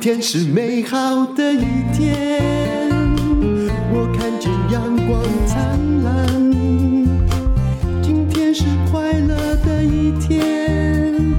[0.00, 2.40] 天是美好的一天，
[3.92, 6.26] 我看见阳光灿烂。
[8.02, 11.34] 今天是快乐的一天，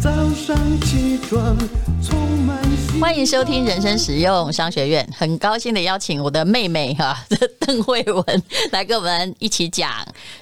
[0.00, 1.54] 早上起床
[2.02, 2.58] 充满。
[2.98, 7.14] 欢迎收听人生实用商学院，很高兴的邀请我的妹妹哈，
[7.58, 9.90] 邓慧文来跟我们一起讲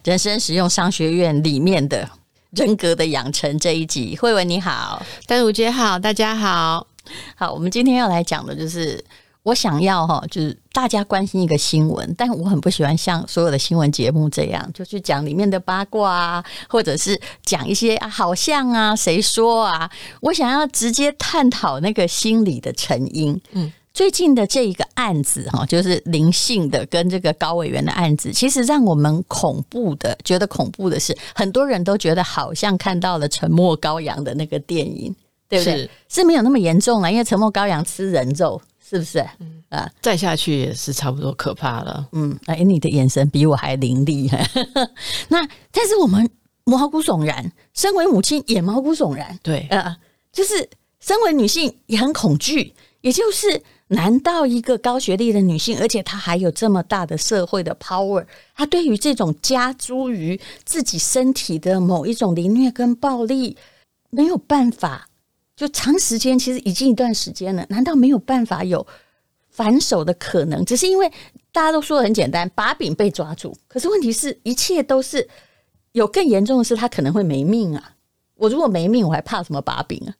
[0.05, 2.09] 人生实用商学院里面的
[2.51, 4.17] 人格的养成这一集。
[4.17, 6.87] 慧文你好，丹如姐好，大家好。
[7.35, 9.03] 好，我们今天要来讲的就是
[9.43, 19.89] 我想要哈，就是大家关心一个新闻，但我很不喜欢像所有的新闻节目这样，就去讲里面的八卦啊，或者是讲一些啊，好像啊，谁说啊？
[20.21, 23.41] 我想要直接探讨那个心理的成因。
[23.53, 35.15] 嗯，最近的这一个案子哈，就是林姓的跟这个高委员的案子，其实让我们恐怖的，觉得恐怖的是，很多人都觉得好像看到了《沉默羔羊》的那个电影。
[35.49, 35.77] 对不对？
[35.77, 39.25] 是，是没有那么严重了，因为沉默羔羊吃人肉，是不是？
[39.41, 42.09] 嗯啊，再下去也是差不多可怕了。
[42.13, 44.31] 嗯，哎，你的眼神比我还凌厉。
[45.29, 46.31] 那但是我们
[46.65, 49.39] 毛骨悚然，身为母亲也毛骨悚然。
[49.43, 49.97] 对，呃，
[50.33, 50.69] 就是
[51.01, 52.75] 身为女性也很恐惧。
[53.03, 58.25] 也就是，难道一个高学历的女性，而且她还有这么大的社会的 power，
[58.55, 63.57] 她对于这种加诸于自己身体的某一种凌虐跟暴力，
[64.11, 65.09] 没有办法？
[65.57, 68.87] 就长时间，其实已经一段时间了，难道没有办法有
[69.49, 70.63] 反手的可能？
[70.67, 71.11] 只是因为
[71.51, 73.57] 大家都说的很简单，把柄被抓住。
[73.67, 75.27] 可是问题是一切都是
[75.93, 77.93] 有更严重的是，他可能会没命啊！
[78.35, 80.13] 我如果没命，我还怕什么把柄啊？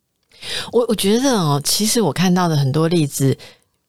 [0.73, 3.37] 我我觉得哦，其实我看到的很多例子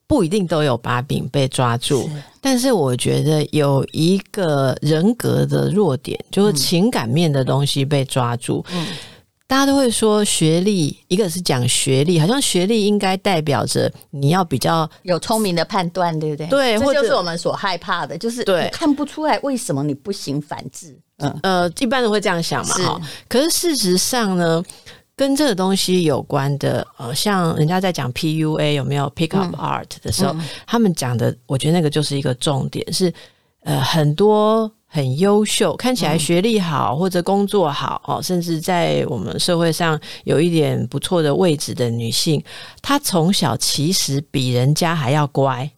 [0.05, 8.65] 不一定都有把柄被抓住，是但是我觉得有一个人格的弱点，就是情感面的东西被抓住。
[8.73, 8.85] 嗯。
[9.47, 16.47] 大家都会说学历，一个是讲学历，好像学历应该代表着你要比较有聪明的判断，对不对？
[16.47, 20.99] 对，这就是我们所害怕的，就是对看不出来为什么你不行反制。
[21.19, 23.02] 嗯呃，一般人会这样想嘛，哈。
[23.30, 24.61] 可是事实上呢，
[25.15, 33.13] 跟这个东西有关的，呃，像人家在讲 PUA 有没有 Pick Up Art 的时候，嗯、他们讲的，我觉得那个就是一个重点，是
[33.63, 34.69] 呃很多。
[34.89, 42.42] 很优秀，看起来学历好或者工作好哦，甚至在我们社会上有一点不错的位置的女性，
[42.81, 45.70] 她从小其实比人家还要乖。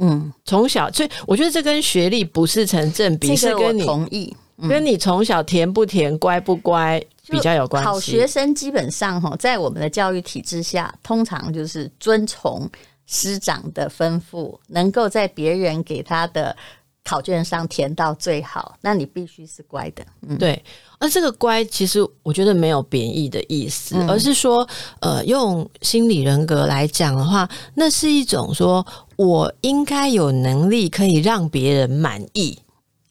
[0.00, 4.36] 嗯，从小，所以我觉得这跟学历不是成正比，是跟你同意，
[4.68, 7.88] 跟你从小甜不甜、乖不乖比较有关系。
[7.88, 12.68] 好学生基本上哈，在我们的教育体制下，通常就是遵从
[13.06, 16.54] 师长的吩咐，能够在别人给他的。
[17.04, 20.04] 考卷上填到最好，那你必须是乖的。
[20.26, 20.60] 嗯，对。
[20.98, 24.66] 而这个乖，其实我觉得没有贬义的意思，嗯、而是说，
[25.00, 28.84] 呃，用心理人格来讲的话，那是一种说
[29.16, 32.58] 我应该有能力可以让别人满意。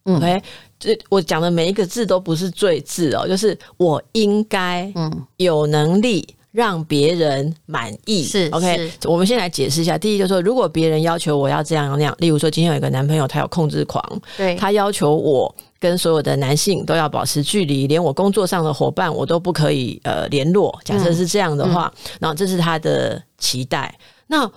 [0.06, 0.42] 嗯，OK，
[0.80, 6.36] 这我讲的每一个字都不是最字哦，就是我应该嗯有能力。
[6.54, 9.98] 让别人满意是 OK，是我们先来解释一下。
[9.98, 14.04] 第一，就是说，如果别人要求我要这样那样，例如说，今天有一个男朋友，他有控制狂，
[14.38, 20.80] 对，他要求我跟所有的男性都要保持距离，连我工作上的伙伴我都不可以呃联络。
[20.86, 23.98] 假设是这样的话，那、这是他的期待。
[24.28, 24.48] 那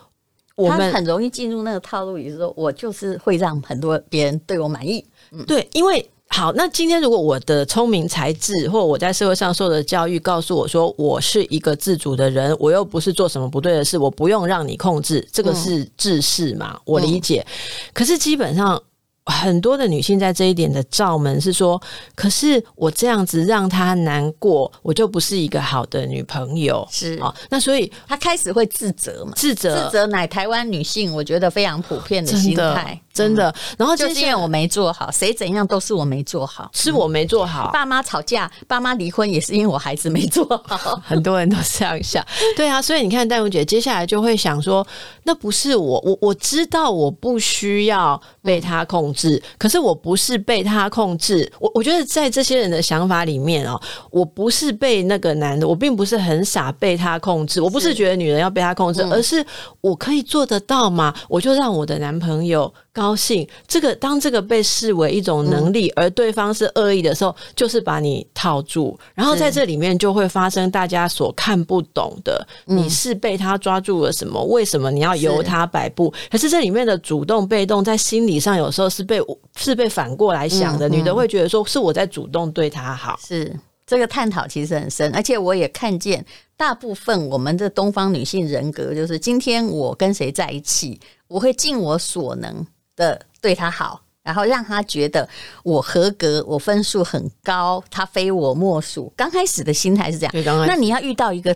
[0.55, 5.03] 我们很容易进入那个套路，也就是说，我就是会让很多别人对我满意。
[5.33, 6.07] 嗯、对，因为。
[6.29, 16.73] 好，那今天如果我的聪明才智，或我在社会上受的教育，告诉我说我是一个自主的人，我又不是做什么不对的事，我不用让你控制，这个是制式嘛？
[16.75, 17.47] 嗯、我理解。
[17.93, 18.83] 可是基本上。
[19.27, 21.81] 很多的女性在这一点的罩门是说，
[22.15, 26.87] 可是我这样子让她难过，我就不是一个好的女朋友。
[26.91, 29.33] 是啊，那所以她开始会自责嘛？
[29.35, 33.53] 自责，自责乃台湾女性我觉得非常普遍的心态，真的。
[33.77, 37.71] 然后就是因为我没做好，谁怎样都是我没做好，是我没做好。
[37.73, 41.01] 爸妈吵架，爸妈离婚也是因为我孩子没做好。
[41.05, 42.25] 很多人都这样想，
[42.57, 42.81] 对啊。
[42.81, 44.87] 所以你看，淡如姐接下来就会想说，
[45.25, 49.16] 那不是我，我我知道我不需要被他控制。
[49.17, 51.51] 是，可是我不是被他控制。
[51.59, 53.81] 我我觉得在这些人的想法里面哦，
[54.11, 57.61] 我不是被那个男的，我并不是很傻被他控制。
[57.61, 59.45] 我不是觉得女人要被他控制，而是
[59.81, 61.15] 我可以做得到吗？
[61.29, 62.73] 我就让我的男朋友。
[62.97, 74.43] 高兴，这个当这个被视为一种能力，而对方是恶意的时候，就是把你套住，然后在这里面就会发生大家所看不懂的，你是被他抓住了什么？
[74.45, 76.11] 为什么你要由他摆布？
[76.31, 79.21] 可是这里面的主动被动，在心理上有时候是被
[79.57, 83.55] 是被反过来想的，女的会觉得说是我在主动对她好，是
[83.87, 86.25] 这个探讨其实很深，而且我也看见
[86.57, 92.67] 大部分我们的东方女性人格，就是今天我跟谁在一起，我会尽我所能
[92.97, 95.29] 的对他好，然后让他觉得
[95.63, 99.13] 我合格，我分数很高，他非我莫属。
[99.17, 101.55] 刚开始的心态是这样，那你要遇到一个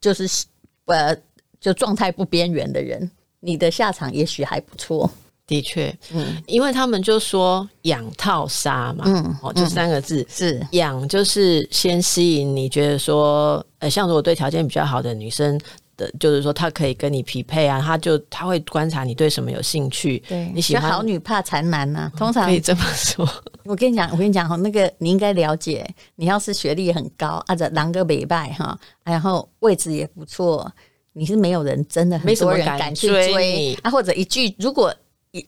[0.00, 0.46] 就是
[0.86, 1.14] 呃，
[1.60, 3.10] 就状态不边缘的人，
[3.40, 5.10] 你的下场也许还不错。
[5.46, 15.56] 的确，嗯，因为他们就说养套杀嘛，嗯，哦，就三个字是养，就是先吸引你觉得说，呃，像如果对条件比较好的女生
[15.96, 23.24] 的，就是说她可以跟你匹配啊，她就她会观察你对什么有兴趣，对，你喜欢好女怕缠男呐，通常可以这么说。
[23.66, 30.68] 我跟你讲，我跟你讲哈，那个你应该了解，你要是学历很高，啊者狼哥北拜哈，然后位置也不错，
[31.12, 34.92] 你是没有人真的很多人敢去追你啊，或者一句如果。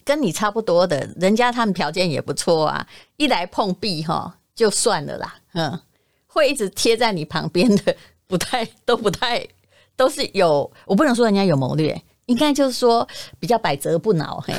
[0.04, 2.86] 跟你差不多的，人家他们条件也不错啊，
[3.16, 5.78] 一来碰壁哈就算了啦，嗯，
[6.26, 7.94] 会一直贴在你旁边的，
[8.26, 9.46] 不太都不太
[9.96, 13.06] 都是有，我不能说人家有谋略，应该就是说
[13.38, 14.54] 比较百折不挠，嘿。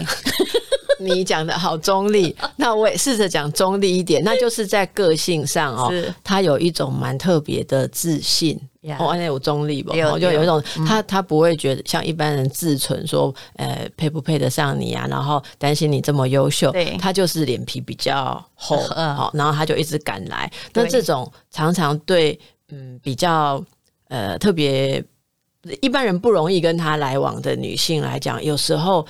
[0.99, 5.91] 你讲的好中立， 那我也试着讲中立一点，那就是在个性上哦，
[6.23, 8.59] 他有一种蛮特别的自信，
[8.99, 10.43] 哦，那有中立吧，我就有。
[10.43, 20.51] 一种他他不会觉得像一般人自存说，呃，配不配得上你啊，然后担心你这么优秀，他就是脸皮比较厚，好， 然后他就一直敢来。
[20.73, 22.39] 那这种常常对
[22.71, 23.63] 嗯比较
[24.09, 25.03] 呃特别
[25.81, 29.05] 一般人不容易跟他来往的女性来讲，有时候。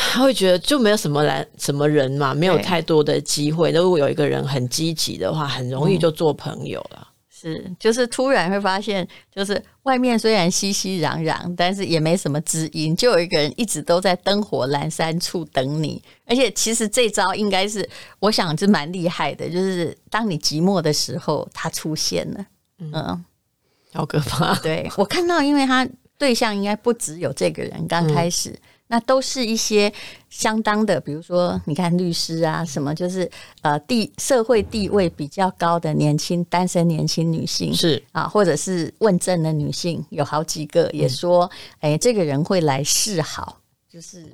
[0.00, 3.72] 他会觉得就没有什么人什么人嘛，没有太多的机会。
[3.72, 7.08] 如果有一个人很积极的话，很容易就做朋友了。
[7.08, 16.00] 嗯、是，就是突然会发现，就是外面虽然熙熙攘攘，但是也没什么知音，就有一个人一直都在灯火阑珊处等你。
[16.26, 17.86] 而且其实这招应该是，
[18.20, 22.46] 我想是蛮厉害的，就是当你寂寞的时候，他出现了。
[22.78, 23.24] 嗯，嗯
[23.92, 24.54] 好可怕。
[24.60, 25.86] 对，我看到，因为他
[26.16, 28.50] 对象应该不只有这个人，刚开始。
[28.50, 29.92] 嗯那都是一些
[30.30, 33.30] 相当的，比如说，你看律师啊，什么就是
[33.62, 41.50] 呃地社会地位比较高的年轻单身年轻女性是啊，或者是问政的女性，有好几个也说，
[41.80, 44.24] 哎、嗯，这个人会来示好，就是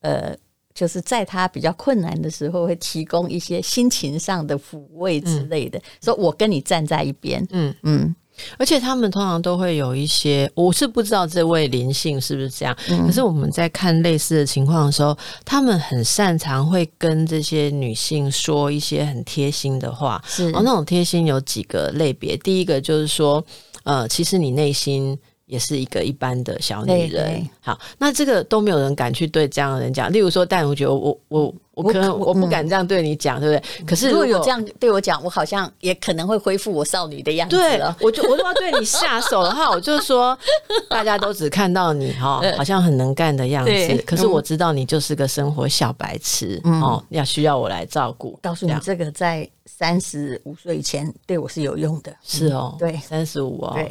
[0.00, 0.34] 呃，
[0.72, 7.74] 就是在他比较困难的时候，会提供一些心情上的抚慰之类的，嗯、说我跟你站在一边，嗯。
[7.82, 8.14] 嗯。
[8.56, 12.76] 而且他们通常都会有一些，我是不知道这位灵性是不是这样。
[12.88, 20.22] 嗯、可是我们在看类似的情况的时候，他们很擅长会跟这些女性说一些很贴心的话。
[20.26, 22.36] 是，哦，那种贴心有几个类别。
[22.38, 23.44] 第一个就是说，
[23.84, 25.18] 呃，其实你内心
[25.48, 27.10] 也是一个一般的小女人。
[27.10, 30.12] 对对好，那这个都没有人敢去对这样的人讲。
[30.12, 31.52] 例如说，但我觉得我我。
[31.78, 33.84] 我可能我不敢这样对你讲，对不对？
[33.86, 37.94] 可是如果有这样对我讲，我好像也可能会恢复我少女的样子了。
[37.96, 40.36] 对，我就我都要对你下手的话，我就说
[40.90, 44.02] 大家都只看到你哈，好像很能干的样子。
[44.04, 48.36] 可是我知道你就是个生活小白痴哦，要需要我来照顾。
[48.42, 52.12] 告诉你，这个在三十五岁以前对我是有用的。
[52.24, 53.70] 是哦，对，三十五哦。
[53.76, 53.88] 对，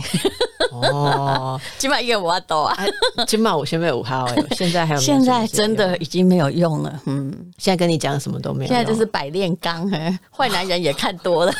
[0.81, 2.75] 哦， 起码一个我懂啊，
[3.25, 7.01] 起码我先被五号哎， 现在还有现在真的已经没有用了。
[7.05, 7.77] 嗯，现在。
[7.77, 9.87] 跟你讲什么都没有，现在就是百炼钢，
[10.35, 11.53] 坏男人也看多了。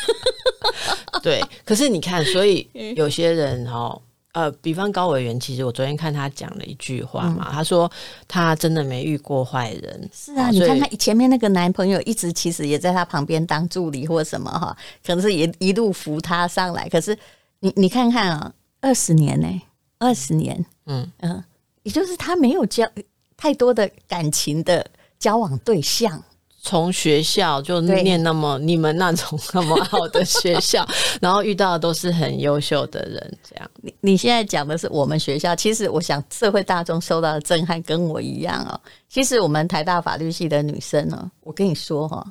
[1.21, 4.01] 对，可是你看，所以有些人哦，
[4.33, 7.87] 呃，比方高委员，其实我昨天看他讲了一句话嘛，嗯、他说
[8.27, 10.09] 他真的没遇过坏人。
[10.11, 16.89] 是啊，你看他前面那个男朋友一直其实也在他旁边当助理或什么哈，可能是也一路扶他上来。
[16.89, 17.15] 可是
[17.59, 18.51] 你你看看啊，
[18.87, 19.61] 二十年呢、欸，
[19.99, 21.43] 二十年，嗯嗯，
[21.83, 22.87] 也就是他没有交
[23.35, 24.85] 太多的感情的。
[25.19, 26.23] 交往对象
[26.61, 30.87] 从学校就念那么你们那种那么好的学校，
[31.19, 33.67] 然后遇到的都是很优秀的人，这样。
[33.81, 38.79] 你你现在讲的是我们学校，其实我想社会大众受到的震撼跟我一样哦。
[39.09, 42.23] 其实我们台大法律系的女生呢，我跟你说哈，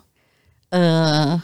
[0.69, 1.43] 呃，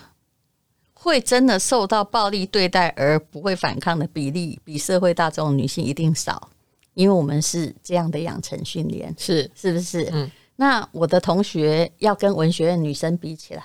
[1.02, 6.49] 会真的受到暴力对待而不会反抗的比例，比社会大众女性一定少，
[6.94, 10.09] 因为我们是这样的养成训练，是是不是？
[10.12, 10.30] 嗯。
[10.54, 13.64] 那我的同学要跟文学院女生比起来，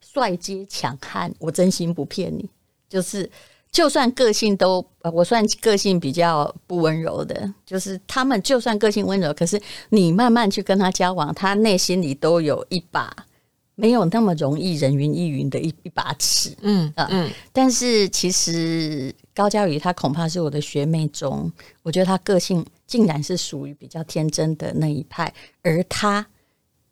[0.00, 2.48] 帅、接强悍，我真心不骗你。
[2.88, 3.30] 就是
[3.70, 13.14] 就算个性都，我算个性比较不温柔的，就是他们就算个性温柔，可是你慢慢去跟他交往，他内心里都有一把
[13.78, 16.50] 没有那么容易人云亦云的一一把尺。
[16.62, 21.50] 嗯嗯，嗯但是其实高嘉瑜她恐怕是我的学妹中，
[21.84, 25.32] 我觉得她个性竟然是属于比较天真的那一派，
[25.62, 26.26] 而她。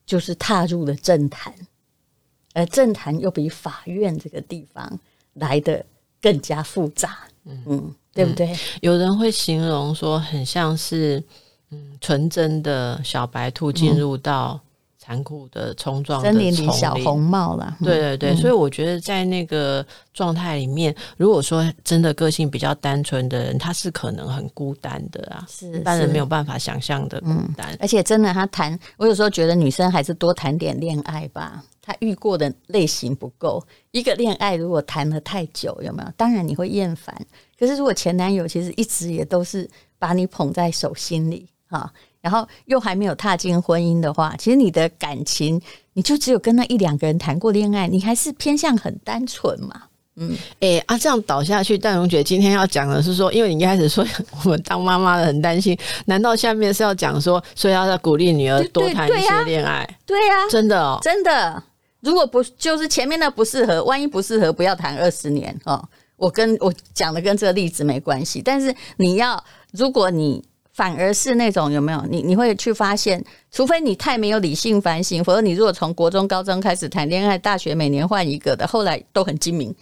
[0.06, 1.52] 就是踏入了政坛，
[2.54, 5.00] 而政坛又比法院这个地方
[5.32, 5.84] 来的
[6.22, 7.26] 更加复杂。
[7.44, 8.56] 嗯，对不对？
[8.82, 11.20] 有人会形容说，很像是
[11.70, 14.60] 嗯纯真的小白兔进入到
[15.06, 17.76] 残酷的冲撞的森林里小红帽啦。
[17.80, 27.76] 对对对，所以我觉得在那个状态里面，如果说真的个性比较单纯的人，他是可能很孤单的啊，是一般人没有办法想象的孤单。
[27.78, 31.62] 而且真的，他谈，我有时候觉得女生还是多谈点恋爱吧。
[31.80, 36.12] 他遇过的类型不够，一个恋爱如果谈了太久，有没有？
[36.16, 37.14] 当然你会厌烦。
[37.56, 41.92] 可是如果前男友其实一直也都是把你捧在手心里哈，
[42.26, 49.82] 然后又还没有踏进婚姻的话，其实你的感情你就只有跟那一两个人谈过恋爱，你还是偏向很单纯嘛。
[50.16, 54.04] 嗯，哎、欸、啊，这样倒下去，戴荣姐今天要讲的是说，因为你一开始说
[54.42, 59.88] 我们当妈妈的很担心，难道下面是要讲说，所以要在鼓励女儿多谈一些恋爱？
[60.04, 61.62] 对呀、啊，真的哦，真的。
[62.00, 65.80] 如果不就是前面的不适合，万一不适合，不要谈二十年哦。
[66.16, 69.42] 我跟我讲的跟这个例子没关系，但是你要，
[69.72, 70.42] 如果你
[70.76, 72.04] 反而是那种有没有？
[72.10, 79.74] 你你会去发现，除非你太没有理性反省，否则你如果从国中、高中开始谈恋爱，大学每年换一个的，后来都很精明。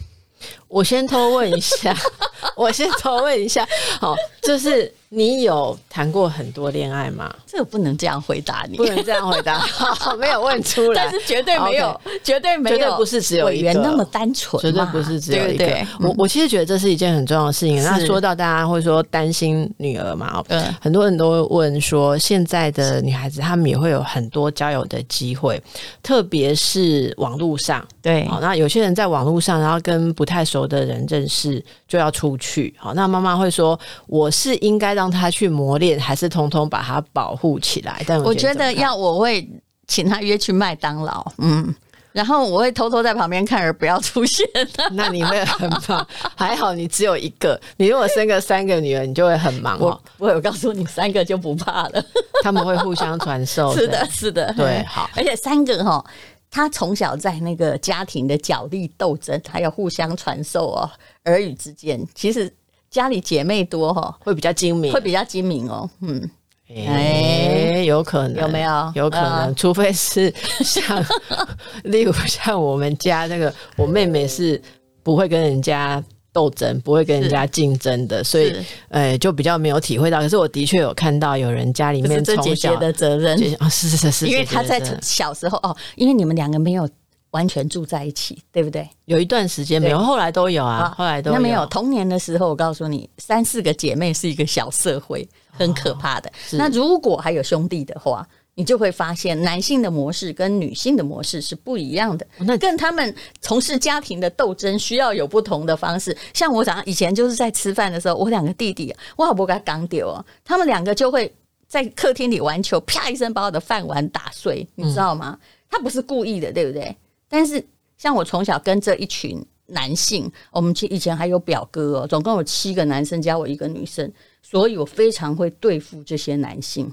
[0.68, 1.96] 我先偷问一下，
[2.56, 3.66] 我先偷问一下，
[3.98, 7.32] 好，就是你有谈过很多恋爱吗？
[7.46, 13.72] 这个不能这样回答你，不能这样回答，好， 没有问出来，但是绝对没有，okay, 绝对没有，绝对不是只有一个。
[13.74, 15.58] 那么单纯，绝对不是只有一个。
[15.58, 17.80] 对对对，我我其实觉得这是一件很重要的事情。
[17.80, 17.84] 是。
[17.84, 25.62] 那说到大家会说担心女儿嘛，嗯，很多人都会问说，现在的女孩子她们也会有很多交友的机会，
[26.02, 38.02] 特别是网络上，对，好，那有些人在网络上，然后跟不太熟的人认识就要出去，好，那妈妈会说，我是应该让他去磨练，还是通通把他保护起来？
[38.06, 39.48] 但我觉得要我会
[39.86, 41.74] 请他约去麦当劳，嗯，
[42.12, 44.46] 然后我会偷偷在旁边看，而不要出现。
[44.92, 46.06] 那你会很忙，
[46.36, 50.00] 还好你只有一个，你如果生个三个女儿，你就会很忙哦。
[50.18, 52.04] 我有告诉你，三个就不怕了，
[52.42, 53.74] 他们会互相传授。
[53.76, 56.04] 是的，是的，对，好，而且三个哈。
[56.50, 60.88] 他从小在那个家庭的角力斗争，还有互相传授哦，
[61.24, 62.48] 儿女之间，其实
[62.94, 65.90] 家里姐妹多哈，会比较精明，会比较精明哦。
[66.00, 66.30] 嗯，
[66.68, 68.92] 哎，有可能，有没有？
[68.94, 71.04] 有可能，除非是像，
[71.82, 74.62] 例如像我们家那个，我妹妹是
[75.02, 76.00] 不会跟人家。
[76.34, 78.52] 斗争不会跟人家竞争的，所以
[78.88, 80.18] 呃就比较没有体会到。
[80.18, 86.88] 可是我的确有看到有人家里面从小的责任啊，是是是是，因为他在小时候哦，因为你们两个没有
[87.34, 88.88] 完全住在一起，对不对？
[89.04, 91.36] 有一段时间没有，后来都有啊，后来都有。
[91.36, 96.32] 那没有童年的时候，我告诉你，三四个姐妹是一个小社会，很可怕的。
[96.52, 98.26] 那如果还有兄弟的话。
[98.56, 102.24] 你就会发现，男性的模式跟女性的模式是不一样的。
[102.38, 106.16] 那跟他们从事家庭的斗争需要有不同的方式。
[106.32, 111.34] 像我早上以前就是在吃饭的时候，我两个弟弟，我好不给他刚丢哦，他们两个就会
[111.66, 115.36] 在客厅里玩球，啪一声把我的饭碗打碎，你知道吗？
[115.68, 116.96] 他不是故意的，对不对？
[117.34, 117.64] 但是
[117.98, 124.12] 像我从小跟这一群男性，我们以前还有表哥哦，总共有七个男生加我一个女生，
[124.42, 126.92] 所以我非常会对付这些男性。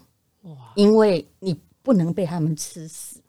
[0.76, 3.20] 因为你不能被他们吃死，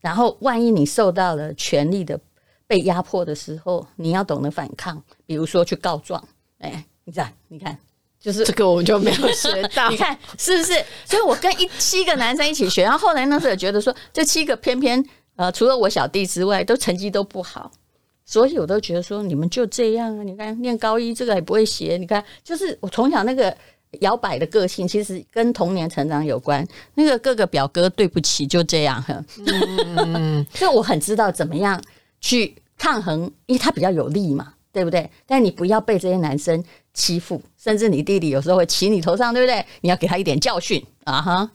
[0.00, 2.20] 然后万一你受到了权力的
[2.66, 5.02] 被压迫的时候，你要懂得反抗。
[5.26, 6.22] 比如说去告状，
[6.58, 7.76] 哎，你看，你看，
[8.20, 9.88] 就是这个我就没有学到。
[9.90, 10.74] 你看是不是？
[11.04, 15.02] 所以我跟一七个男生一起学，然后后来那时候也觉得说，这七个偏偏
[15.38, 17.72] 呃，除了我小弟之外，都成绩都不好，
[18.26, 20.22] 所以我都觉得说，你们就这样啊。
[20.22, 23.56] 你看念高一这个也不会写，你看，就是我从小那个。
[24.00, 26.62] 摇摆的个性其实跟童年成长有关。
[26.94, 29.02] 那个各个表哥，对不起，就这样。
[29.96, 31.82] 嗯， 所以我很知道怎么样
[32.20, 35.10] 去抗衡，因为他比较有力嘛，对不对？
[35.24, 39.64] 但你不要被这些男生欺负，甚至你弟弟有时候会骑你头上，对不对？
[39.80, 41.22] 你要给他一点教训啊！
[41.22, 41.50] 哈。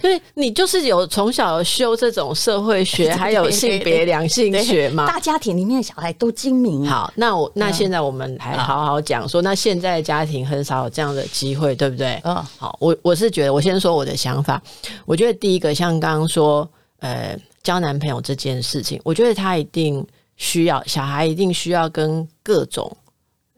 [0.00, 5.06] 所以你就是有从小修这种社会学， 还有性别两性学嘛？
[5.06, 6.86] 大家庭里面的小孩都精明。
[6.86, 12.20] 好，那我那现在我们还好好讲说，那现在家庭很少有这样的机会，对不对？
[12.24, 14.62] 嗯，好，我我是觉得，我先说我的想法。
[15.04, 16.68] 我觉得第一个，像刚刚说，
[17.00, 22.90] 呃，交男朋友这件事情，我觉得他一定需要小孩，一定需要跟各种。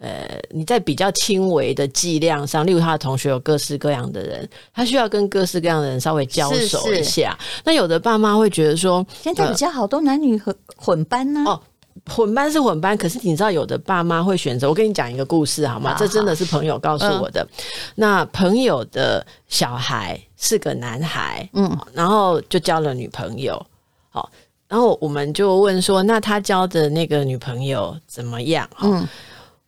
[0.04, 7.34] 呃，你在比较轻微的剂量上，例如他的同学有各式各样的人，他需要跟各式各样的人稍微交手一下。
[7.40, 11.52] 是是，那有的爸妈会觉得说，现在比较好多男女混混班呢、啊。
[11.52, 11.60] 哦，
[12.12, 14.68] 混班是混班，可是你知道，有的爸妈会选择。
[14.68, 15.96] 我跟你讲一个故事好吗？
[15.98, 17.42] 这真的是朋友告诉我的。
[17.42, 23.64] 嗯、那朋友的小孩是个男孩，嗯，然后就交了女朋友。
[24.10, 24.30] 好，
[24.68, 28.68] 然后我们就问说，那他交的那个女朋友怎么样？
[28.82, 29.08] 嗯。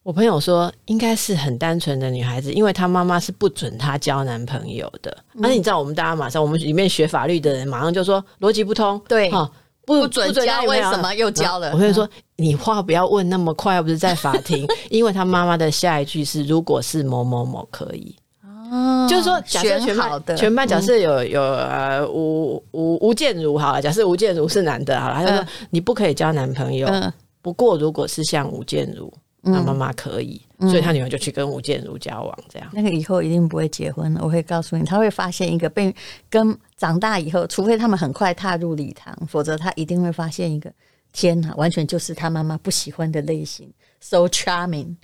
[0.06, 5.10] 我朋友说，应该是很单纯的女孩子，因为她妈妈是不准她交男朋友的。
[5.42, 9.50] 而、嗯、且你知道，我们大家马上，我们里面学法律的人马上就说逻辑不通，对，哈，
[9.84, 11.72] 不不准交，为什么又交了？
[11.72, 18.14] 我跟你说，你话不要问那么快，又不是在法庭，因为她妈妈的下一句是，如果是某某某可以。
[18.44, 26.86] 哦，就是说，假设全班全班假设有有呃吴吴吴建如好了，假设吴建如是男的好了，他就说、嗯、你不可以交男朋友。
[26.86, 29.12] 嗯、不过如果是像吴建如。
[29.49, 32.69] 那妈妈可以，嗯、所以他女儿就去跟吴建如交往，这样。
[32.73, 35.95] 那个以后一定不会结婚了，我会告诉你，他会发现一个被
[36.29, 40.73] 跟长大以后，除非他们很快踏入礼堂，否则他一定会发现一个
[41.12, 44.95] 天哪，完全就是他妈妈不喜欢的类型，so charming。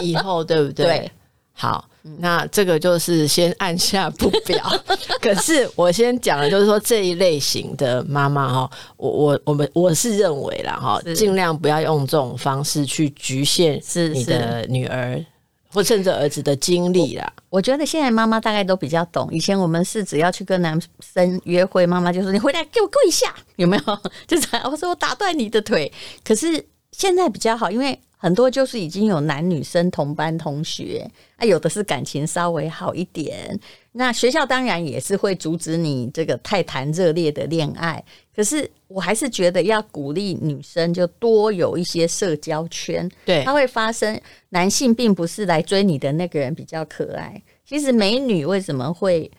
[0.00, 0.86] 以后对不对？
[0.86, 1.10] 对。
[1.60, 1.84] 好，
[2.20, 4.64] 那这个就是先按下不表。
[5.20, 13.82] 可是我先讲的就是说这一类型的妈妈哈，我我我们我是认为啦哈，尽量不要用这种方式去局限
[14.14, 15.20] 你的女儿
[15.72, 17.32] 或甚至儿子的经历啦。
[17.50, 23.98] 我觉得现在妈妈大概都比较懂，以前我们是只要去跟男生约会，妈妈就说你回来给我跪下，有没有？
[24.28, 25.92] 就是我说我打断你的腿。
[26.22, 28.00] 可是现在比较好，因为。
[28.20, 33.58] 很多就是已经有男女生同班同学，啊，有的是感情稍微好一点。
[33.92, 43.08] 那学校当然也是会阻止你这个太谈热烈的恋爱，可是我还是觉得要鼓励女生就多有一些社交圈。
[43.24, 44.20] 对，它会发生。
[44.50, 49.30] 男性并不是来追你的那个人比较可爱，其实美女为什么会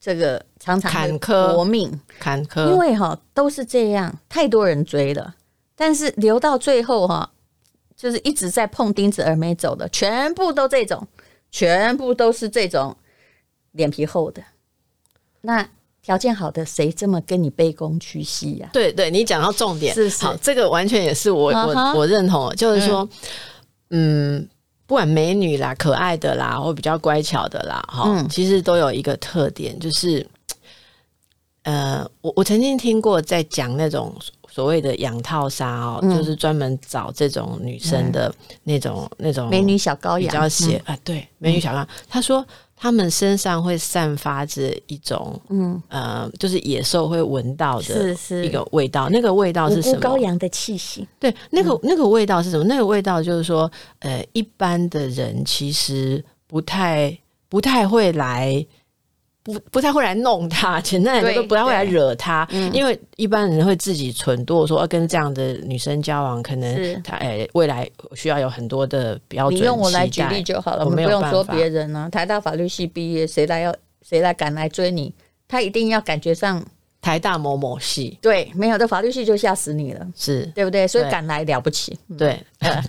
[0.00, 2.70] 这个常常坎坷搏命坎坷？
[2.70, 5.34] 因为哈都是这样，太多人追了，
[5.74, 7.30] 但是留到最后哈。
[8.04, 11.08] 就是一直在碰钉子而没走的，全部都这种，
[11.50, 12.94] 全部都是这种
[13.72, 14.44] 脸皮厚的。
[15.40, 15.66] 那
[16.02, 18.68] 条件好的，谁这么跟你卑躬屈膝呀？
[18.74, 23.08] 对对，你讲到重点，是是，好，这个完全也是我、uh -huh、我我认同，就是说，
[23.88, 24.48] 嗯，嗯，
[24.86, 30.28] 不管美女啦、可爱的啦，或比较乖巧的啦，哈、嗯，其实都有一个特点，就是，
[31.62, 34.14] 呃，我我曾经听过在讲那种。
[34.54, 41.88] 所谓的养套杀哦、嗯，就是专门找这种女生的那种、嗯、那种美女小羔羊，比较邪啊，对，美女小羔羊。
[42.08, 50.00] 他说他们身上会散发着一种嗯呃，就是野兽会闻到的一个味道，那个味道是什么？
[50.00, 51.04] 羔羊的气息。
[51.18, 52.64] 对，那个、嗯、那个味道是什么？
[52.66, 58.64] 那个味道就是说，呃，一般的人其实不太不太会来。
[59.44, 69.60] 不不太会来弄他， 前男友都不太会来惹他，因为一般人会自己蠢惰说要跟这样的女生交往，可能他哎、欸、未来需要有很多的标准。
[69.60, 72.08] 你用我来举例就好了，我们不用说别人呢、啊。
[72.08, 75.14] 台大法律系毕业，谁来要谁来敢来追你？
[75.46, 76.64] 他一定要感觉上
[77.02, 80.88] 台大某某系，对，没有的法律系就吓死你了，是对不对？
[80.88, 82.82] 所以敢来了不起，对， 嗯、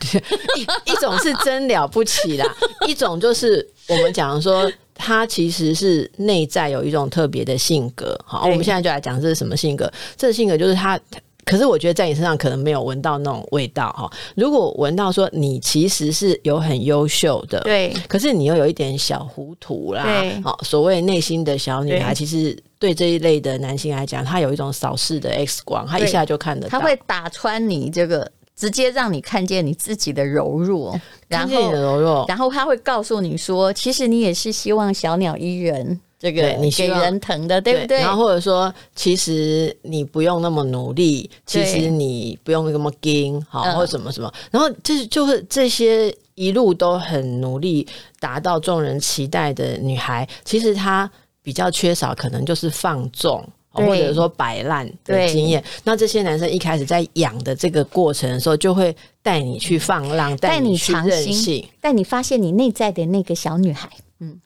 [0.56, 2.56] 一一种是真了不起啦，
[2.88, 4.72] 一种就是我们讲说。
[4.98, 9.92] 他其实是内在有一种特别的性格，好，我们现在就来讲这是什么性格？
[10.16, 10.98] 这个性格就是他，
[11.44, 14.10] 可是我觉得在你身上可能没有闻到那种味道哈。
[14.38, 28.32] 如果闻到说你其实是有很优秀的，对，可是你又有一点小糊涂啦，对，好，所谓内心的小女孩，其实对这一类的男性来讲，他有一种扫视的 X 光，他一下就看得到，他会打穿你这个。
[28.56, 38.00] 直接让你看见你自己的柔弱，然后柔弱，然后他会告诉你说，其实你也是希望小鸟依人，这个你给人疼的，对不对？
[38.00, 44.34] 然后或者说，其实你不用那么努力，其实你不用那么硬，好，或者什么什么。
[44.52, 47.86] 然后就是就是这些一路都很努力
[48.20, 51.10] 达到众人期待的女孩，其实她
[51.42, 53.46] 比较缺少，可能就是放纵。
[53.76, 63.90] 或者说摆烂的经验，那这些男生一开始在养的这个过程的时候，就会带你去放浪，带你去任性，带你发现你内在的那个小女孩。
[64.20, 64.40] 嗯。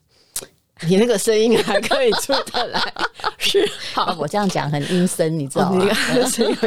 [0.88, 2.80] 你那个声音还可以出得来，
[3.36, 3.70] 是
[4.04, 4.16] 好。
[4.18, 5.84] 我这样讲很阴森，你知道吗？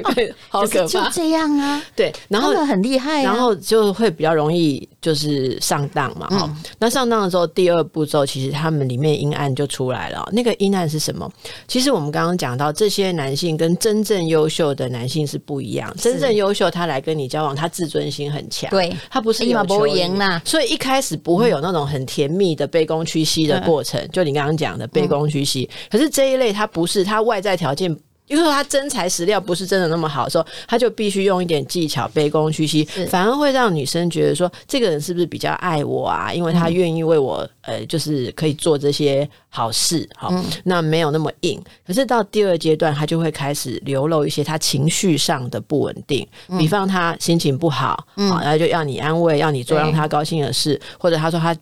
[0.50, 0.88] 好可怕。
[0.88, 6.28] 就这样啊，对，然后很厉害，然后就会比较容易就是上当嘛。
[6.28, 10.28] 哈、嗯，那上当的时候，第二步骤其实他们里面阴暗就出来了。
[10.32, 11.30] 那个阴暗是什么？
[11.68, 15.94] 其实我们刚刚讲到，这些男性跟真正优秀的男性是不一样。
[15.98, 24.02] 真正优秀，他来跟你交往，他自尊心很强，对，他不是有求赢啦，所以一开始不会有那种很甜蜜的卑躬屈膝的过程。
[24.12, 27.96] 就你刚刚讲的卑躬屈膝，可是这一类他不是，他外在条件
[28.28, 36.32] 因为他真材实料不是真的那么好的时候，他就必须用一点技巧卑躬屈膝，反而会让女生觉得说这个人是不是比较爱我啊？
[36.34, 41.62] 因为他愿意为我，呃，就是可以做这些好事，好，嗯、那没有那么硬。
[41.86, 46.26] 可是到第二阶段，他就会开始流露一些他情绪上的不稳定，
[46.58, 51.54] 比方他心情不好，嗯，然后就要你安慰，要你做让他高兴的事，或者他说他。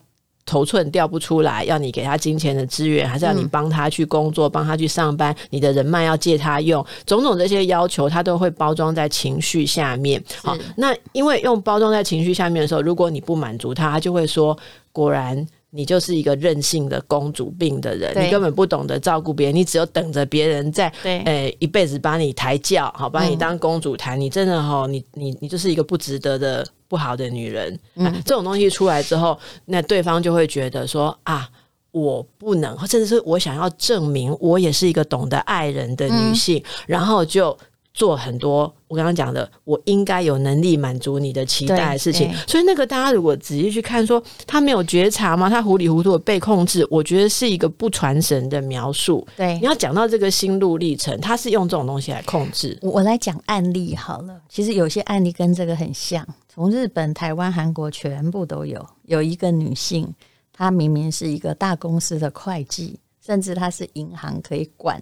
[0.52, 5.34] 头寸调不出来，要你给他金钱的资源，还是要你帮他去工作，帮、嗯、他去上班？
[5.50, 10.22] 你的人脉要借他用，种种这些要求，他都会包装在情绪下面。
[10.44, 14.58] 好，那因为用包装在情绪下面的时候，如果你不满足他，他就会说：
[14.92, 15.48] 果然。
[15.73, 24.19] 你就是一个任性的公主病的人，你根本不懂得照顾别人，你只有等着别人在，对，诶、欸，一辈子把你抬轿，好，把你当公主抬、嗯。
[24.19, 27.79] 你真的哈，你你你就是一个不值得的不好的女人。
[27.95, 31.49] 嗯，啊、这种东西出来之后，那对方就会觉得说啊，
[31.91, 37.57] 我不能，甚至是我想要证明我也是一个懂得爱人的女性，嗯、然后就。
[37.93, 42.34] 做很多我刚刚讲的，我应该有能力满足你的期待的事情。
[42.47, 45.49] 所以那个大家如果仔细去看说，说他没有觉察吗？
[45.49, 49.25] 他糊里糊涂的被控制，我觉得是一个不传神的描述。
[49.36, 52.77] 对，你要讲到这个心路历程，他是用这种东西来控制。
[52.82, 58.86] 我，我来讲案例好了，其实有些案例跟这个很像，从日本、台湾、韩国全部都有。
[59.06, 60.13] 有一个女性，
[60.54, 65.01] 她明明是一个大公司的会计，甚至她是银行可以管。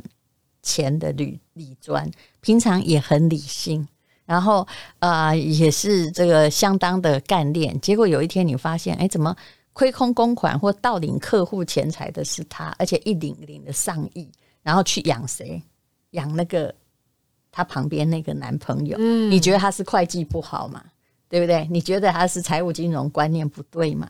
[0.70, 2.08] 钱的理理专，
[2.42, 3.88] 平常也很理性，
[4.26, 4.68] 然后
[5.00, 7.80] 呃也是这个相当的干练。
[7.82, 9.36] 结果有一天你发现，哎，怎么
[9.74, 14.30] 亏空公款或盗领客户钱财的是他，而且一领领了上亿，
[14.62, 15.60] 然后去养谁？
[16.12, 16.74] 养那个
[17.52, 18.96] 他旁边那个男朋友。
[19.00, 20.84] 嗯，你觉得他是会计不好吗？
[21.28, 21.68] 对不对？
[21.72, 24.10] 你觉得他是财务金融观念不对吗？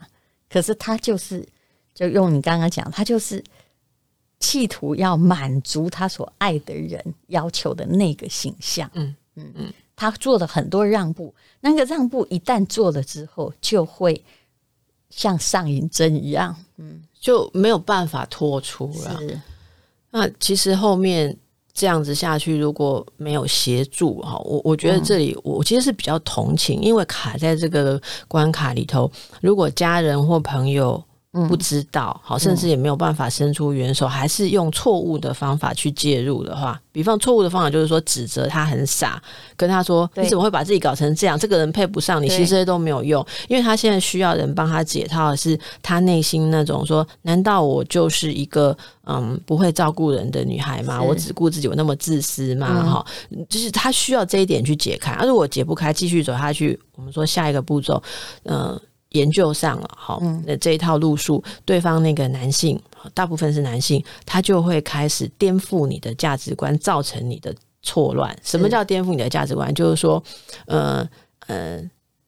[0.49, 1.47] 可是他就是，
[1.93, 3.41] 就用你刚刚讲，他就是。
[4.39, 14.23] 企图要满足他所爱的人要求的那个形象，嗯嗯嗯，他做了很多让步，那个让步一旦做了之后，就会
[15.09, 19.17] 像上瘾针一样，嗯，就没有办法脱出了。
[19.19, 19.41] 是，
[20.11, 21.35] 那其实后面
[21.73, 31.03] 这样子下去，如果没有协助哈，我我觉得这里我其实是比较同情，因为卡在这个关卡里头，如果家人或朋友。
[31.47, 39.21] 不知道，好，甚至也没有办法伸出援手，嗯、还是用错误的方法去介入的话，比方错误的方法就是说指责他很傻，
[39.55, 41.37] 跟他说你怎么会把自己搞成这样？
[41.37, 50.99] 这个人配不上你，其实这些都没有用，因为他现在需要人帮他解套的是他内心那种说，难道我就是一个嗯不会照顾人的女孩吗？
[50.99, 52.83] 我只顾自己，我那么自私吗？
[52.83, 55.11] 哈、嗯，就是他需要这一点去解开。
[55.11, 58.01] 而如果解不开，继续走下去，我们说下一个步骤，
[58.45, 58.81] 嗯、呃。
[59.09, 62.79] 研究上了，好，那这一套路数，对方那个男性，
[63.13, 68.37] 大部分是男性，他就会开始颠覆你的价值观，造成你的错乱。
[68.43, 69.73] 什么叫颠覆你的价值观？
[69.73, 70.23] 就是说，
[70.67, 71.07] 呃
[71.47, 71.81] 呃，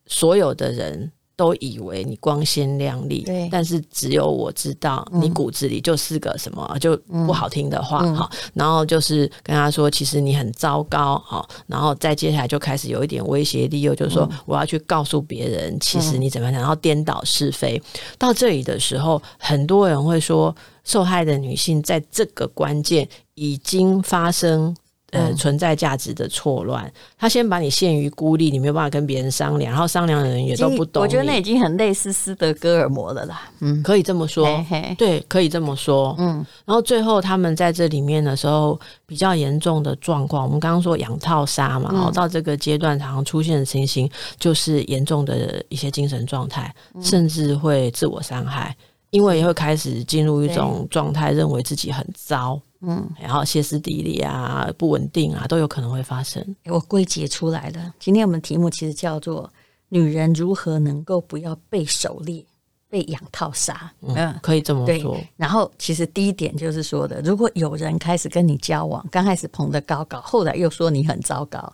[0.08, 1.12] 所有的人。
[1.36, 8.52] 都以为你光鲜亮丽，对，但是只有我知道你骨子里就是个什么，嗯、就不好听的话哈、嗯。
[8.54, 11.44] 然后就是跟他说，其实你很糟糕哈。
[11.66, 17.82] 然后再接下来就开始有一点威胁利诱，就是说我要去告诉别人，其实你怎么样，然后颠倒是非。
[18.20, 24.76] 到这里的时候，很多人会说，受害的女性在这个关键已经发生。
[25.12, 31.04] 呃，存在价值的错乱，他先把你陷于孤立，你没有办法跟别人商量，然后商量的人也都不懂。
[31.04, 34.96] 我觉得那已经很类似斯德哥尔摩了啦，嗯，可以这么说，嘿嘿。
[34.98, 36.46] 对，可以这么说，嗯。
[36.66, 48.74] 然后最后他们在这里面的时候，比较严重的状况，我们刚刚说养套杀嘛，然后到这个阶段常常出现的情形，就是严重的一些精神状态，甚至会自我伤害，
[49.10, 52.58] 因为也会开始进入一种状态，认为自己很糟。
[52.82, 56.44] 嗯，然后歇斯底里啊，不稳定啊，都有可能会发生。
[56.66, 59.48] 我归结出来了，今天我们题目其实叫做
[59.90, 62.44] “女人如何能够不要被狩猎、
[62.90, 63.92] 被养套杀”。
[64.02, 65.20] 嗯，可以这么说。
[65.38, 71.72] 然后，其实第一点就是说的，如果有人开始跟你交往，刚开始捧得高高，后来又说你很糟糕。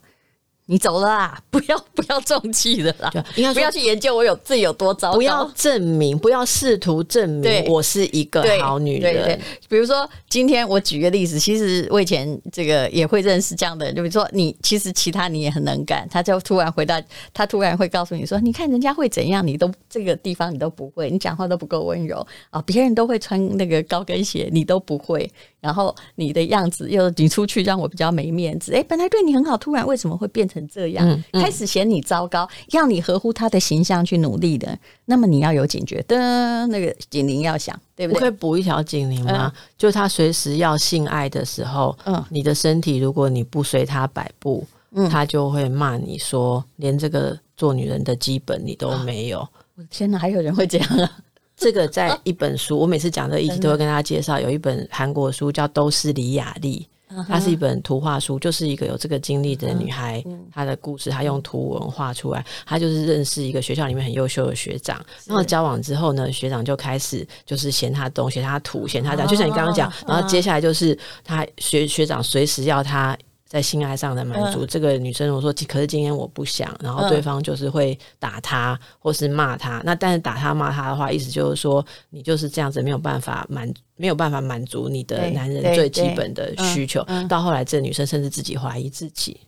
[0.70, 1.42] 你走了啦！
[1.50, 9.02] 不要不要中气的啦，应该不要去研究我有自己有多糟糕，不要证明，不要试图证明我是一个好女人。
[9.02, 17.02] 对，对，对，比如说今天我举个例子，其实我以前这个也会认识这样的人，就比如说你其实其他你也很能干，他就突然回到，
[17.34, 25.32] 他突然会告诉你说，你看人家会怎样，你都这个地方你都不会，你讲话都不够温柔啊，别人都会穿那个高跟鞋，你都不会。
[25.62, 38.16] 然后你的样子又你出去让我比较没面子，哎，本来对你很好，突然为什么会变成成这样，嗯嗯、开始嫌你糟糕，要你合乎他的形象去努力的，那么你要有警觉的，那个警铃要响，对不对？
[38.16, 39.52] 我可以补一条警铃吗？
[39.54, 49.40] 嗯、就他随时要性爱的时候，嗯，你的身体如果你不随他摆布，嗯，他就会骂你说，连这个做女人的基本你都没有。
[49.76, 51.12] 我的天哪，还有人会这样啊？
[51.58, 56.88] 这个在一本书，我每次讲这个议题都会跟大家介绍，有一本韩国书叫《都是李雅丽》，
[57.28, 62.46] 它是一本图画书，就是一个有这个经历的女孩，她的故事，她用图文画出来。
[62.64, 73.18] 她就是认识一个学校里面很优秀的学长，然后交往之后呢，学长就开始就是嫌她东，嫌她土，嫌她这样，就像你刚刚讲，然后接下来就是她学学长随时要她。
[73.48, 79.82] 在性爱上的满足，嗯、这个女生我说，可是今天我不想，然后对方就是会打她或是骂她。
[79.86, 87.06] 那但是打她骂她的话，意思就是说你就是这样子没有办法满没有办法满足你的男人最基本的需求。
[87.30, 89.40] 到后来，这个女生甚至自己怀疑自己，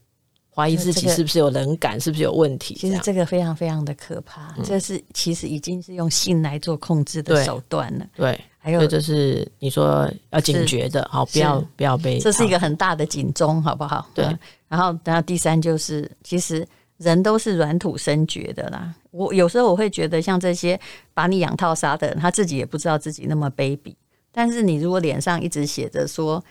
[0.59, 2.75] 怀疑自己是不是有冷感，是不是有问题？
[2.75, 4.53] 其实这个非常非常的可怕。
[4.57, 8.05] 嗯、这是其实已经是用性来做控制的手段了。
[8.15, 8.33] 对。
[8.33, 14.05] 对还有就是你说要警觉的，好，不要不要被，这是一个很大的警钟，好不好？
[14.13, 14.25] 对。
[14.67, 16.67] 然后，然后第三就是，其实
[16.97, 18.93] 人都是软土深掘的啦。
[19.11, 20.77] 我有时候我会觉得，像这些
[21.13, 23.95] 把你养套杀的人，他自己也不知道自己那么卑鄙。
[24.29, 26.43] 但是你如果脸上一直写着说，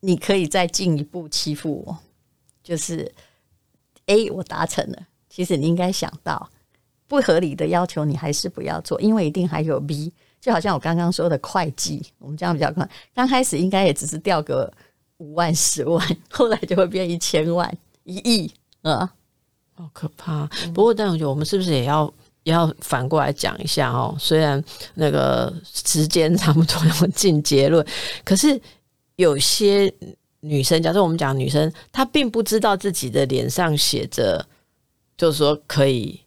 [0.00, 1.96] 你可以再进一步欺负我，
[2.66, 3.10] 就是
[4.06, 4.98] A 我达成了，
[5.30, 6.50] 其实你应该想到
[7.06, 10.12] 不合理的要求，你还是不要做，因为一定还有 B。
[10.40, 12.88] 就好像我刚刚说的会计，我们这样比较快。
[13.14, 14.72] 刚开始应该也只是掉个
[15.18, 18.52] 五万、十万， 后来就会变一千万、一亿
[18.82, 19.12] 啊，
[19.74, 20.48] 好可怕。
[20.74, 22.12] 不过，但我觉得我们是不是也要
[22.44, 24.16] 也要反过来讲一下哦？
[24.18, 24.62] 虽然
[24.94, 27.84] 那个时间 差不多要进结论，
[28.24, 28.60] 可是
[29.16, 29.92] 有些
[30.46, 34.46] 女生，假设我们讲女生，她并不知道自己的脸上写着，
[35.16, 36.20] 就是说可以。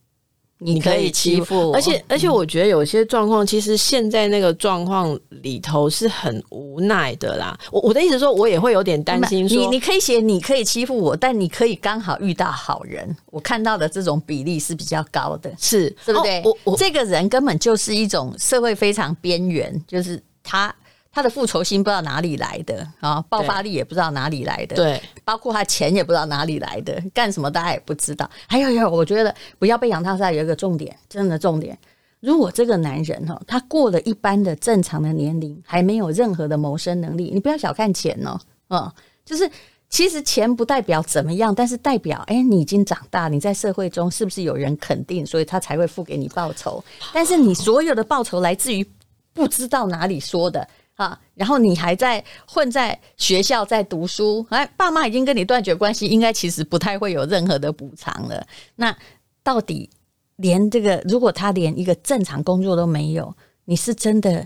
[0.61, 7.57] 你可以欺负我，而且而且我觉得有些状况，其实现在那个状况里头是很无奈的啦。
[7.71, 9.57] 我我的意思说，我也会有点担心说。
[9.57, 13.15] 你你可以写你可以欺负我，但你可以刚好遇到好人。
[13.27, 16.41] 我看到的这种比例是比较高的，是，对不对？
[16.43, 20.75] 我我这个人根本就是一种社会非常边缘，就是他。
[21.11, 28.29] 他的复仇心不知道哪里来的啊，爆发力也不知道哪里来的，对，包括他钱也不知道哪里来的，干什么大家也不知道。
[28.47, 31.77] 还有有，我觉得不要被养套杀，有一个重点，真的重点。
[32.19, 38.91] 如果这个男人哈，他过了一般的正常的年龄，还没有任何的谋生能力，你不要小看钱哦，嗯，
[39.25, 39.49] 就是
[39.89, 46.83] 其实钱不代表怎么样，但是代表哎，你已经长大，你在社会中是不是有人肯定，所以他才会付给你报酬。
[47.11, 48.85] 但是你所有的报酬来自于
[49.33, 50.67] 不知道哪里说的。
[50.99, 58.45] 啊，然后你还在混在学校在读书，哎，爸妈已经跟你断绝关系，应该其实不太会有任何的补偿了。
[58.75, 58.93] 那
[59.41, 59.89] 到底
[60.35, 63.33] 连这个，如果他连一个正常工作都没有，
[63.63, 64.45] 你是真的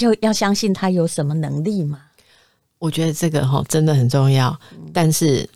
[0.00, 2.00] 要要相信他有什么能力吗？
[2.80, 4.58] 我觉得这个哈真的很重要。
[4.92, 5.48] 但是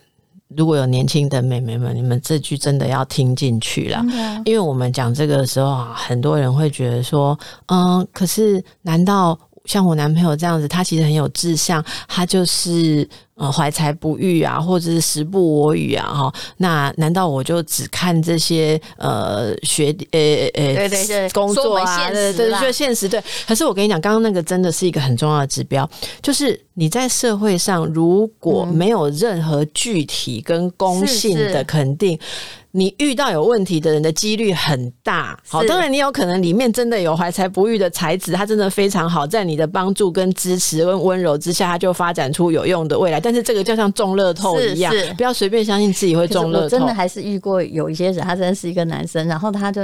[0.47, 4.07] 如果有年轻的妹妹们，你们这句真的要听进去了，
[4.45, 9.37] 因为我们讲这个的时候啊，很多人会觉得说，嗯，可是难道？
[9.67, 16.35] 像我男朋友这样子，他其实很有志向，他就是呃怀才不遇啊，或者是时不我与啊，哈。
[16.57, 20.21] 那难道我就只看这些呃学呃
[20.55, 22.11] 呃对对对工作啊？
[22.11, 23.23] 对对，就现实对。
[23.47, 25.89] 可是我跟你讲，刚刚那个真的是一个很重要的指标，
[26.23, 32.19] 就是你在社会上如果没有任何具体跟公信的肯定。
[32.77, 43.19] 你遇到有问题的人的几率很大，好，当然你有可能里面真的有怀才不遇的才子，他真的非常好，在你的帮助跟支持跟温柔之下，他就发展出有用的未来。
[43.19, 46.65] 但是这个就像中乐透一样，不要随便相信自己会中乐透。
[46.65, 49.81] 我真的还是遇过有一些人，他真的是一个男生，然后他就。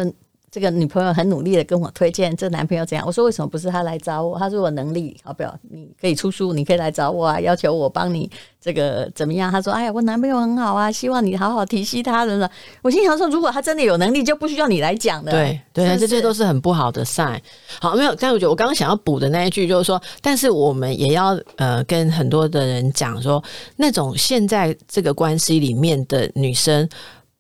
[0.52, 3.06] 这个女朋友很努力的跟我推荐这男朋友怎样？
[3.06, 4.38] 我说为什么不是他来找我？
[4.38, 5.56] 他说我能力好不好？
[5.70, 9.50] 你可以出书，你可以来找我啊，要求我帮你这个怎么样？
[9.50, 12.50] 他说：“哎呀，我男朋友很好啊，希望你好好提携他人了。”
[12.82, 15.32] 我心想说，如果他真的有能力，就不需要你来讲的。
[15.32, 17.40] 对对，是是这些都是很不好的 sign。
[17.80, 23.42] 好，没有，但我觉得我刚刚想要补的那一句就是说，但是我们也要呃跟很多的人讲说，
[23.76, 26.86] 那种现在这个关系里面的女生。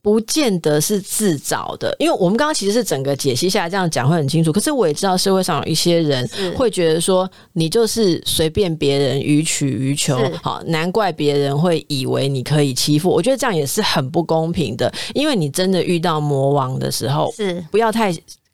[0.02, 4.52] 不见得是自找的，因为我们刚刚其实是整个解析下来这样讲会很清楚。
[4.52, 13.08] 可是我也知道社会上有一些人会觉得说，你就是随便别人予取予求，好，难怪别人会以为你可以欺负。
[13.08, 18.12] 我觉得这样也是很不公平的，因为你真的遇到魔王的时候，是不要太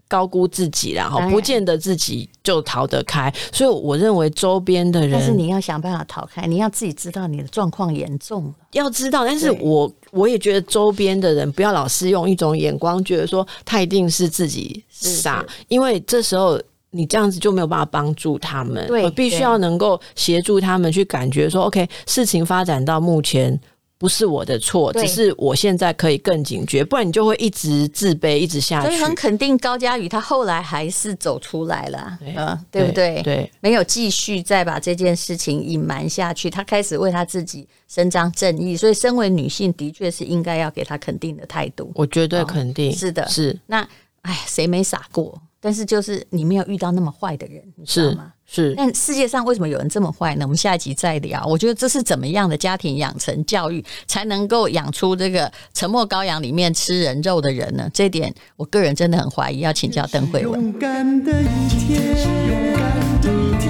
[0.09, 3.33] 高估自己，然后不见得自己就逃得开。
[3.53, 9.25] 所以我认为周边的人，但是你要想办法逃开，你要自己知道你的状况严重，要知道。
[9.27, 16.59] 但是我我也觉得周边的人不要老是用一种眼光，觉得说他一定是自己傻，因为这时候
[16.91, 18.87] 你这样子就没有办法帮助他们。
[18.87, 23.61] 对，我必须要能够协助他们去感觉说，OK，事情发展到目前。
[23.99, 28.87] 不是我的错，只是我现在可以更警觉，不然你就会一直自卑，一直下去。
[28.87, 33.15] 所以很肯定高佳宇，他后来还是走出来了，嗯对、不对？
[33.17, 38.77] 对，对没有继续再把这件事情隐瞒下去，他开始为他自己伸张正义。
[38.77, 41.91] 所以，身为女性，的确是应该要给他肯定的态度。
[41.97, 43.59] 我绝对肯定，哦、是的，是。
[43.67, 43.89] 那，
[44.23, 45.37] 哎，谁没傻过？
[45.61, 48.33] 但是就是你没有遇到那么坏的人，你知道吗？
[48.51, 48.75] 是。
[48.77, 50.45] 但世界上为什么有人这么坏呢？
[50.45, 51.45] 我们下一集再聊。
[51.47, 57.89] 我觉得这是怎么样的家庭养成教育才能够养出这个沉默羔羊里面吃人肉的人呢？
[57.93, 60.61] 这点我个人真的很怀疑要请教邓慧文。
[60.61, 63.69] 勇敢的一天是勇敢的一天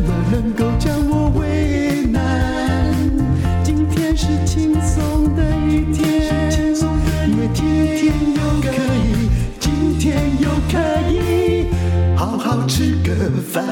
[0.00, 2.92] 么能够将我为难。
[3.62, 6.04] 今天是轻松的一天
[7.54, 9.28] 今天又可以
[9.60, 10.74] 今天又可
[11.10, 11.66] 以
[12.16, 13.14] 好好吃个
[13.52, 13.64] 饭。